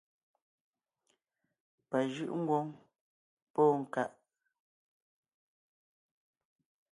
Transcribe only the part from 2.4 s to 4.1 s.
ńgwóŋ póo ńká.